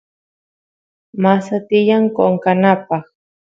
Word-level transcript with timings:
masa 1.21 1.57
tiyan 1.67 2.03
qoqanapaq 2.15 3.05